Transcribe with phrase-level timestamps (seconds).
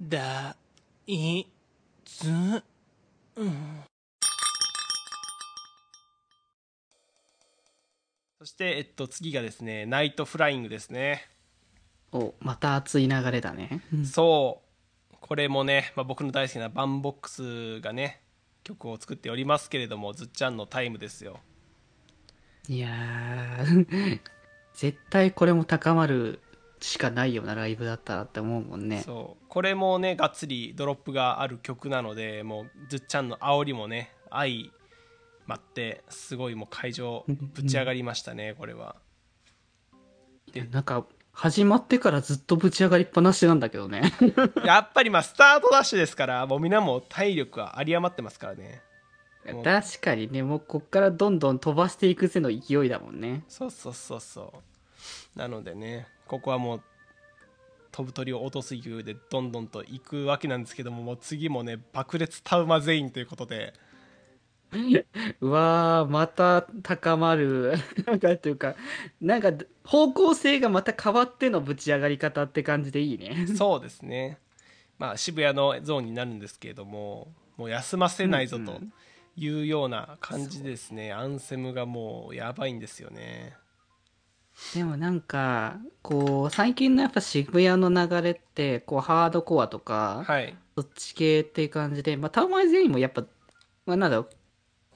[0.00, 0.56] だ、
[1.06, 1.46] い、
[2.04, 3.82] つ、うん。
[8.38, 11.26] そして、えっと、次がですね、ナイトフライングですね。
[12.12, 14.62] おまた熱い流れだねそ
[15.12, 15.16] う。
[15.18, 18.20] これもね、まあ、僕の大好きなバンボックスがね、
[18.64, 21.40] 曲を作っておりますけれども、ずっちゃんのタイムですよ。
[22.68, 24.20] いやー
[24.74, 26.40] 絶対これも高まる
[26.80, 29.02] しかないようなライブだったらって思うもんね。
[29.04, 29.44] そう。
[29.48, 34.70] これもねがっつりドロップがある曲なのでもうずっちゃんの煽りもね相
[35.46, 38.96] まってすごいもう会場 ぶち上がりましたねこれは。
[40.52, 44.12] でなんか始まってからずっとぶち上がりっぱなしなんだけどね。
[44.64, 48.82] やっぱりまあスタートダッシュですからもうみんなも体力は有り余ってますからね。
[49.62, 53.44] 確かにねもうこっからどんどん飛ばしていくぜの勢いだもんね。
[53.48, 54.52] そうそうそうそ
[55.34, 55.38] う。
[55.38, 56.82] なのでねここはもう
[57.92, 63.72] 飛ぶ鳥を落とす勢いでどんどんと行くわけなんですけどももう次もね爆裂タウマ全員ということで。
[65.40, 67.74] うわーまた高まる。
[68.04, 68.74] なんかというか
[69.20, 69.52] なんか
[69.84, 73.46] 方向性がまた変わってのぶち上がり方って感じでいいね。
[73.56, 74.38] そうですね。
[74.98, 78.80] まあ渋谷のゾーンになるんですけれどももう休ませないぞと
[79.36, 83.54] いうような感じですね、アンセムがもうやばいんですよね
[84.74, 90.56] でもなんかこう最近のやっぱ渋谷の流れってこうハードコアとか、はい。
[90.76, 93.24] そっち系っていう感じで、まあ、タウマイ全員もやっぱ、
[93.86, 94.26] まあ、なんだろ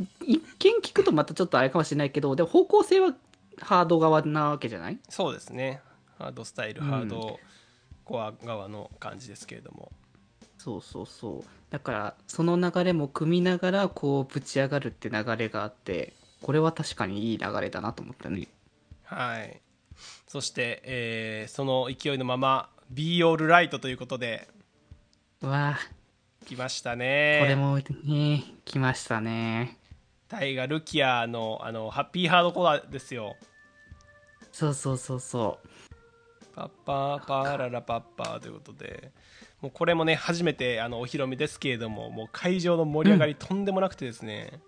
[0.00, 3.14] う一見聞くとまたちょっとあれかもしれないけどでも方向性は
[3.60, 4.98] ハード側なわけじゃない？
[5.08, 5.80] そうですね。
[6.18, 6.88] ハードスタイル、うん。
[6.88, 7.38] ハード
[8.04, 9.92] コア側の感じですけれども。
[10.58, 11.44] そうそうそう。
[11.70, 18.48] だからその流れも組みながらこうぶち上がるって流れがあってこれは確かにいい流れだなと思ったね
[19.06, 19.60] はい。
[20.26, 24.48] そして、えーその勢いのまま「Be All Right」ということで
[25.40, 25.78] うわ
[26.44, 29.78] 来ましたこねれもね来ましたね。
[30.28, 33.36] タイガ・ルキアのあのハッピーハードコアですよ。
[34.52, 35.68] そうそうそうそう。
[36.54, 39.12] パッパーパーララパッパーということで。
[39.60, 44.60] もうこれもね初めてあのお披露目ですけれどももう会場の盛り上がりとんでもなくてですね、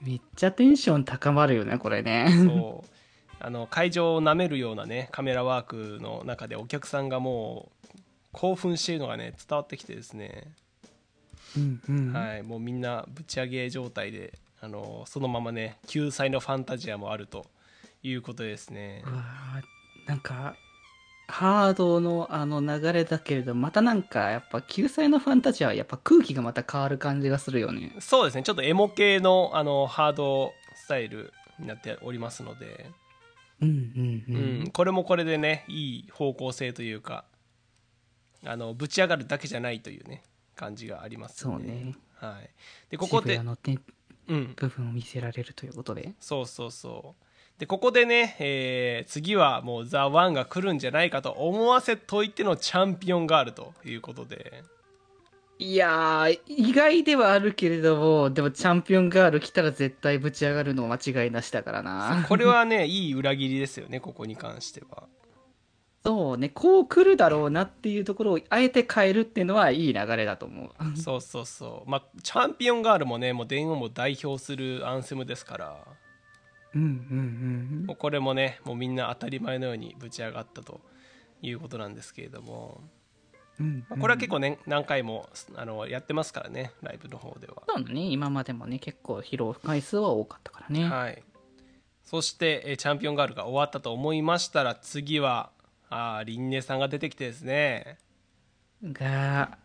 [0.00, 2.28] めっちゃテンション高まるよねこれね。
[2.44, 2.97] そう
[3.40, 7.88] あの会場を舐めるようなねカメラワークの中でお客さんがもう
[8.32, 10.52] 興奮しているのがね伝わってきてですね、
[11.56, 17.46] うんうん、はい、もうみんなぶち上げ状態であのそのままね救済のファンタジアもあると
[18.02, 19.02] いうことですね。
[20.06, 20.56] なんか
[21.28, 27.94] ハードのあの流れだけれどまたなんかやっぱ救済のファンタジアはやっぱ空気がまた変わる感じがするよね。
[28.00, 28.42] そうですね。
[28.42, 32.90] ちょっとエモ系のあのハードスタイルになっておりますので、
[33.60, 37.24] うんうんう、うんん、これもこれでねいい方向性というか
[38.44, 40.22] あのぶち上がるだけじゃないというね
[40.54, 41.94] 感じがありますそうね。
[42.16, 42.50] はい、
[42.90, 43.40] でここで
[44.28, 46.12] うん、部分を見せられるということで。
[46.20, 47.24] そうそうそう。
[47.58, 54.62] でここでね、えー次はもう「ザ・ワンが来るんじゃないかと思わせといてのチャンピオンガールということで
[55.60, 62.24] いやー意外ではあるけれどもでもチャンピオンガール来たら絶対ぶち上がるの間違いなしだからな。
[62.28, 65.08] これはねいい裏切りですよねここに関しては。
[66.04, 70.96] そうねこう来るだろうなっていうところをあえて変えるっていうのはいい流れだと思う。
[70.96, 71.90] そうそうそう。
[71.90, 75.76] まあチャンピオンガールもねもう電音も代表するアンセムですから。
[76.74, 77.84] うんうん。
[77.86, 80.80] もうこれもねもうみんな当たり前のようにぶち上がったと
[81.42, 82.80] いうことなんですけれども、
[83.60, 83.66] うん。
[83.66, 87.62] うんまあこれは結構ね何回もあのやってますからねライブの方では。
[87.68, 88.02] そうだね。
[88.02, 91.22] 今までもね結構披露回数は多かったからね、はい、
[92.04, 95.50] そして、えーチャンピオンガールが終わったと思いましたら次は
[95.90, 97.98] あーリンネさんが出てきてですね。
[98.84, 99.58] が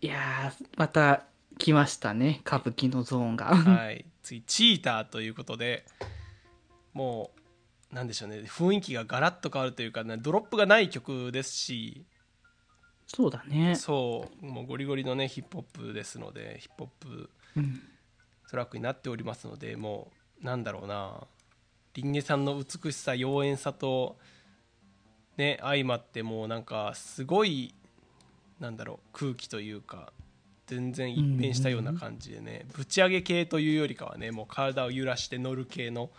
[0.00, 1.24] いやーまた
[1.58, 2.40] 来ましたね。
[2.46, 3.46] 歌舞伎のゾーンが。
[3.46, 4.04] はい。
[4.22, 5.84] 次チーターということで
[6.94, 7.30] も
[7.92, 8.38] うなんでしょうね。
[8.38, 12.04] 雰囲気がガラッと変わるというか、ね、ドロップがない曲ですし
[13.06, 13.76] そうだね。
[13.76, 14.46] そう。
[14.46, 17.80] もうゴリゴリのねヒップホップですのでヒップホップうん。
[18.50, 20.12] トラックになっておりますのでも
[20.42, 21.26] うなんだろうな。
[21.94, 24.18] リンネさんの美しさ妖艶さと
[25.36, 27.74] ね相まってもうなんかすごい
[28.58, 30.12] なんだろう空気というか
[30.66, 36.10] 全然一変したような感じでね、ぶち上げ系というよりかはねもう体を揺らして乗る系の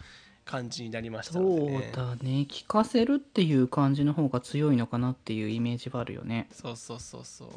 [0.46, 2.46] 感じになりましたのそうでねだね。
[2.48, 6.48] 聞かせるっていう感じの方が強いのかなっていうイメージはあるよね。
[6.52, 7.50] そうそうそうそう。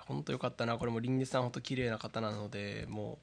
[0.00, 0.76] 本当よかったな。
[0.76, 3.18] これもリンネさん本当綺麗な方なのでも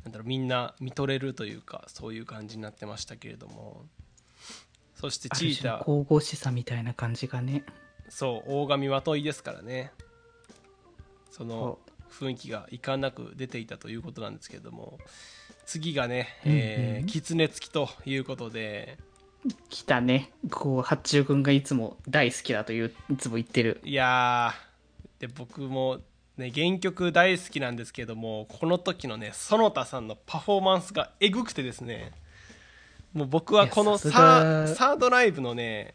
[0.00, 3.82] うなんだろうみんな見とれるというかそういう感じになってましたけれども。
[4.94, 7.64] そしてあチーター神々しさみたいな感じがね。
[8.08, 9.90] そう大神まといですからね。
[11.30, 11.78] その
[12.10, 14.98] 雰囲気がいかんなく出ていたということなんですけれども
[15.66, 18.98] 次がね、えー、狐付きということで。
[19.68, 20.30] 来たね。
[20.50, 23.80] こう八中君がいつも大好きだといういつも言ってる。
[23.84, 25.98] いやーで僕も
[26.38, 32.12] ね原曲大好きなんですけどもこの時のね園田さんのパフォーマンスがえぐくてですね。
[33.12, 35.94] もう僕はこのサーサードライブのね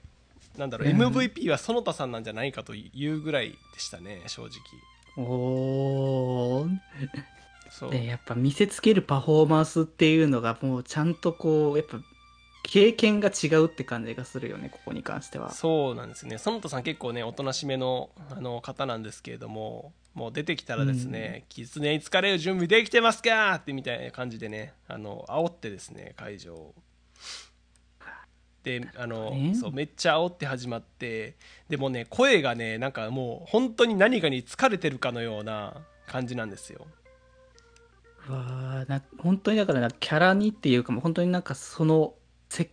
[0.58, 1.02] なんだろう、うん。
[1.02, 4.52] MVP は園田さんなんじゃないかというぐらいでしたね正直。
[5.18, 6.70] おー
[7.70, 12.00] そう、でやっぱ見せつけるパフォーマンスっていうのがもうちゃんとこうやっぱ
[12.64, 15.52] 経験が違うって感じがするよねここに関しては。
[15.52, 16.38] そうなんですね。
[16.38, 26.76] 園田さん結構ねおとなしめのあの方なんですけれどももう出てきたらですね「狐に疲れる準備できてますか?」ってみたいな感じでねあの煽ってですね会場を。
[28.62, 31.38] であの、ねそうめっちゃ煽って始まって
[31.70, 35.78] でもね声がねなんかもう本当に何かに疲れてるかのような
[36.08, 36.86] 感じなんですよ。
[36.86, 36.99] う
[38.30, 42.14] わーな本当にだからなキャラにっていうかもう本当になんかその
[42.50, 42.70] せ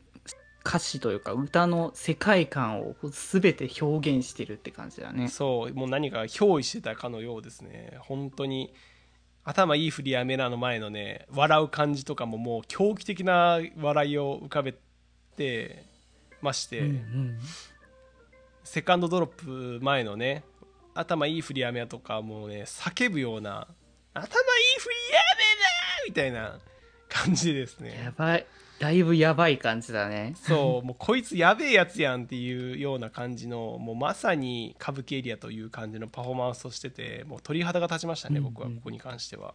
[0.64, 5.28] 歌詞というか歌の世界観を全て表現してるって感じだね。
[5.28, 7.96] そうもう何か憑依してたかのようですね。
[8.00, 8.74] 本当に
[9.44, 14.74] 頭いい振りやめなの前のね笑う感じとかももう狂気的な笑いを浮かべ
[15.36, 15.84] て
[16.42, 17.38] まして、うんうん。
[18.64, 20.42] セカンドドロップ前のね
[20.94, 23.68] 頭いい振りやめとかもうね叫ぶような
[24.12, 25.20] 頭いい振りや
[26.06, 26.58] みたいな
[27.08, 28.00] 感じですね。
[28.04, 28.46] やばい。
[28.78, 30.34] だいぶやばい感じだね。
[30.36, 30.86] そう。
[30.86, 38.52] もうこいつやべえやつやんっていうような感じのもうまさに歌舞伎エリアという感じのパフォーマンスをしててもう鳥肌が立ちましたね、うんうん。
[38.52, 39.54] 僕はここに関しては。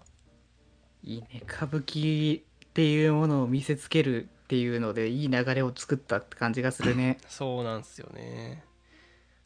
[1.03, 1.43] いいね。
[1.47, 2.43] 歌舞伎っ
[2.73, 7.17] ていうものを見せつけるっていうのでいい流れを作ったって感じがするね。
[7.29, 8.63] そうなんですよね。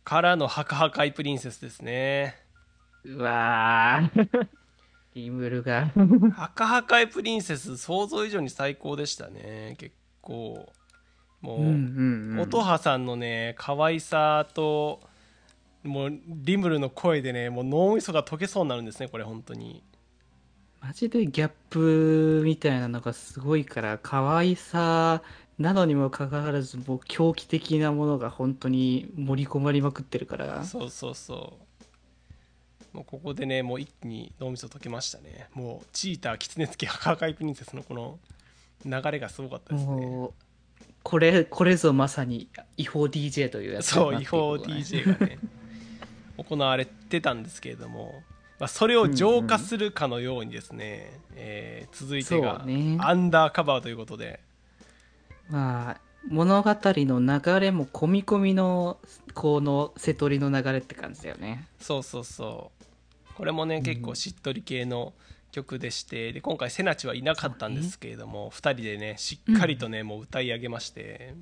[0.06, 2.36] からのハカハカイプリンセスですね。
[3.04, 4.48] うわー
[5.15, 5.91] リムルが。
[6.35, 9.75] ハカハカイプリンセス想像以上に最高でしたね。
[9.79, 10.69] 結構。
[11.41, 12.39] もう、うんうんうん。
[12.41, 15.00] 音羽さんのね可愛さと
[15.83, 19.83] もうリムルの声でねもう脳みそが溶けそうになるんですねこれ本当に。
[20.81, 25.23] マジでギャップみたいなのがすごいから可愛さ
[25.57, 30.63] なのにもかかわらずもう狂気的なものが本当に盛り込まれまくってるから。
[30.63, 31.64] そうそうそう
[32.95, 35.50] もうここでねもう一気に脳みそ溶けましたね。
[35.53, 38.18] もうチーターキツネツキハカハカイプリンセスのこの
[38.86, 40.30] 流れがすごかったですね。
[41.03, 42.47] これこれぞまさに
[42.77, 45.39] 違法 DJ というやつそう違法 DJ がね
[46.39, 48.24] 行われてたんですけれども、
[48.59, 54.39] まあ、それを浄化するかのようにですね、えー続いてがアンダーカバーということで。
[55.50, 58.98] まあ物語の流れも込み込みの
[59.33, 61.68] この瀬取りの流れって感じだよね。
[61.80, 63.33] そうそうそう。
[63.36, 65.13] これもね結構しっとり系の
[65.51, 66.33] 曲でして。
[66.33, 71.36] で今回セナチはいなかったんですけれども、2人でねしっかりとね、もう歌い上げまして。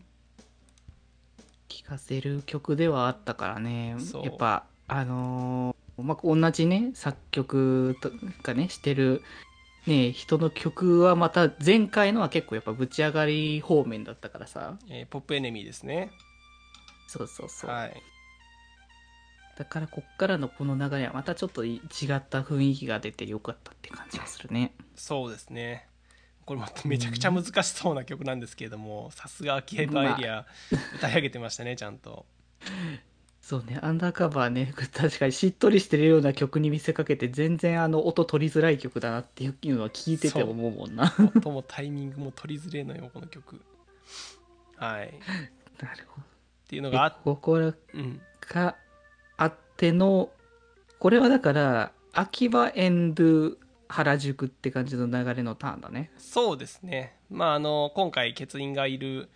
[1.69, 3.95] 聴かせる曲ではあったからね。
[4.23, 9.21] やっぱあのーまあ、同じね作曲とかねしてる
[9.87, 14.77] ね人の曲はまた前回のは結構やっぱぶち上がり方面だったからさ。
[14.89, 16.11] えーポップエネミーですね。
[17.07, 18.03] そうそうそう、はい。
[19.57, 21.79] だからこっからのこの流れはまたちょっと違っ
[22.27, 24.73] た雰囲気が出てよかったって感じがするね。
[24.95, 25.87] そうですね。
[26.45, 30.45] これまためちゃくちゃ難しそうな曲なんですけれどもさすが秋葉原エリア
[30.95, 32.25] 歌い上げてましたねちゃんと
[33.43, 41.13] そうねアンダーカバーね 確かにしっとりしてるような曲に見せかけて全然あの音取りづらい曲だなっていうのは聞いてて思うもんな。
[41.35, 43.61] 音もタイミングも取りづれえのよこの曲。
[44.77, 45.07] はい。
[45.07, 45.11] っ
[45.81, 46.27] なるほど
[46.69, 48.77] ていうのがあっここらうんが
[49.35, 50.31] あっての
[50.99, 53.57] これはだから秋葉エンド
[53.89, 56.11] 原宿って感じの流れのターンだね。
[56.17, 57.17] そうですね。
[57.29, 59.27] まああの今回欠員がいる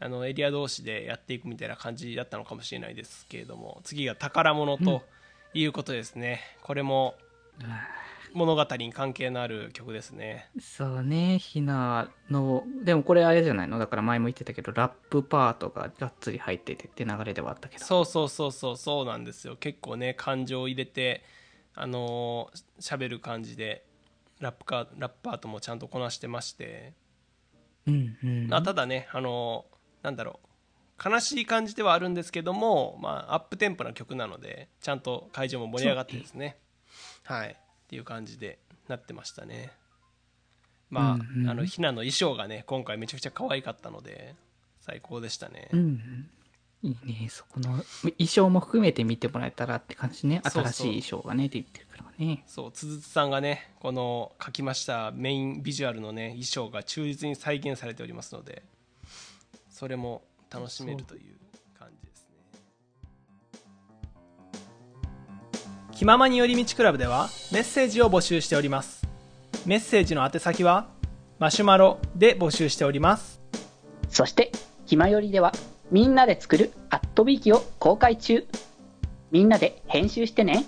[0.00, 5.02] あのエリア同士でやっていくみたいな感じだったのかもしれないですけれども次が宝物と
[5.54, 7.14] いうことですね、これも
[8.34, 10.50] 物語に関係のある曲ですね。
[10.60, 11.38] そうね。
[11.38, 13.78] ひなのでもこれあれじゃないの？
[13.78, 17.84] だから前も言ってたけどラップパートががっつり入っててって流れではあったけど。
[17.84, 19.56] そうそうそうそうそうなんですよ。
[19.56, 21.24] 結構ね感情を入れて
[21.74, 23.82] あのー喋る感じで
[24.40, 26.92] ラップかラッパーともちゃんとこなしてまして、
[27.86, 28.46] うんうん。
[28.48, 30.48] まあ、ただねあのーなんだろう。
[31.10, 36.56] 悲しい感じではあるんですけども、まあ、アップテンポな曲なのでちゃんと会場も盛り上がってですね。
[37.24, 37.50] はい。
[37.50, 37.56] っ
[37.88, 39.70] ていう感じでなってましたね。
[40.90, 41.48] まあ、うんうん。
[41.48, 44.34] あのひなの衣装がね今回めちゃくちゃ可愛かったので
[44.80, 46.30] 最高でしたね、うんうん。
[46.82, 47.28] いいね。
[47.28, 47.70] そこの
[48.02, 50.40] 衣装も含めて見てもらえたらって感じね。
[50.44, 52.42] 新しい衣装がねって言ってるからねね。
[52.46, 58.62] そうつづつさんがねこの書きましたメインビジュアルのね衣装が忠実に再現されておりますので
[59.78, 61.36] それも楽しめるという
[61.78, 62.36] 感じですね
[65.92, 69.06] 気ままに寄り道クラブではメッセージを募集しております
[69.66, 70.88] メッセージの宛先は
[71.38, 73.38] マシュマロで募集しております
[74.08, 74.50] そして、
[74.86, 75.52] ひまよりでは、
[75.90, 78.46] みんなで作るアットビーキを公開中。
[79.30, 80.64] みんなで編集してね。